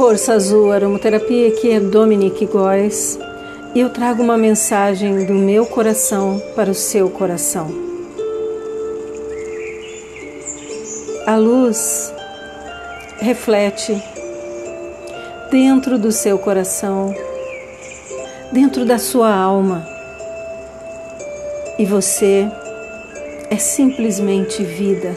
[0.00, 3.18] Força Azul Aromaterapia, aqui é Dominique Góes
[3.74, 7.70] e eu trago uma mensagem do meu coração para o seu coração.
[11.26, 12.12] A luz
[13.18, 14.02] reflete
[15.50, 17.14] dentro do seu coração,
[18.52, 19.86] dentro da sua alma,
[21.78, 22.50] e você
[23.50, 25.12] é simplesmente vida.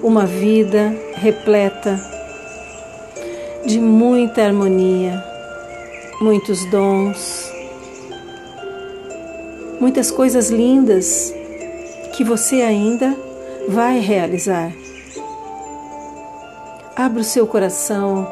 [0.00, 2.00] Uma vida repleta
[3.66, 5.22] de muita harmonia,
[6.20, 7.50] muitos dons,
[9.80, 11.34] muitas coisas lindas
[12.16, 13.16] que você ainda
[13.68, 14.72] vai realizar.
[16.94, 18.26] Abra o seu coração,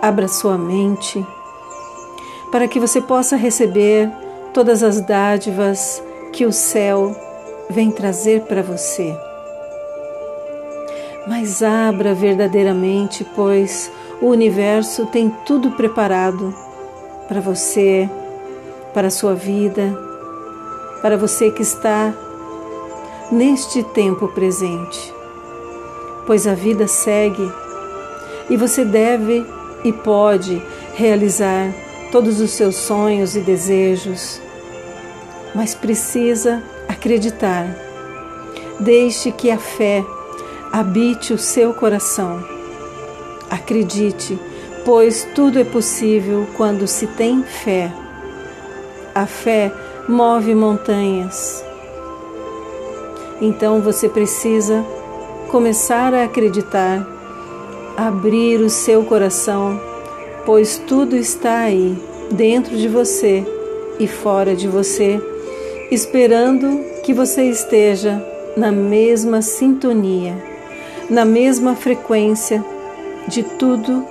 [0.00, 1.26] abra sua mente,
[2.52, 4.08] para que você possa receber
[4.54, 6.00] todas as dádivas
[6.36, 7.16] que o céu
[7.70, 9.16] vem trazer para você.
[11.26, 16.54] Mas abra verdadeiramente, pois o universo tem tudo preparado
[17.26, 18.06] para você,
[18.92, 19.98] para a sua vida,
[21.00, 22.12] para você que está
[23.32, 25.14] neste tempo presente.
[26.26, 27.50] Pois a vida segue
[28.50, 29.42] e você deve
[29.82, 30.62] e pode
[30.94, 31.72] realizar
[32.12, 34.44] todos os seus sonhos e desejos,
[35.56, 37.66] mas precisa acreditar.
[38.78, 40.04] Deixe que a fé
[40.70, 42.56] habite o seu coração
[43.50, 44.38] Acredite,
[44.84, 47.92] pois tudo é possível quando se tem fé.
[49.14, 49.72] A fé
[50.08, 51.64] move montanhas.
[53.40, 54.84] Então você precisa
[55.48, 57.06] começar a acreditar,
[57.96, 59.80] abrir o seu coração,
[60.44, 61.96] pois tudo está aí,
[62.32, 63.44] dentro de você
[64.00, 65.20] e fora de você,
[65.90, 68.22] esperando que você esteja
[68.56, 70.36] na mesma sintonia,
[71.08, 72.64] na mesma frequência
[73.28, 74.04] de tudo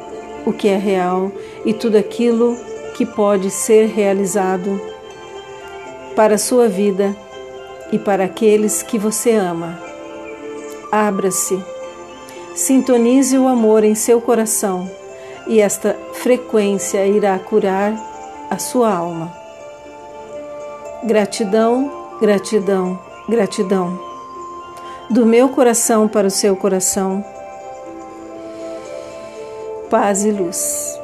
[0.45, 1.31] o que é real
[1.65, 2.55] e tudo aquilo
[2.95, 4.79] que pode ser realizado
[6.15, 7.15] para a sua vida
[7.91, 9.77] e para aqueles que você ama.
[10.91, 11.61] Abra-se,
[12.55, 14.89] sintonize o amor em seu coração
[15.45, 17.93] e esta frequência irá curar
[18.49, 19.44] a sua alma.
[21.03, 23.99] Gratidão, gratidão, gratidão.
[25.09, 27.23] Do meu coração para o seu coração
[29.89, 30.99] paz e luz.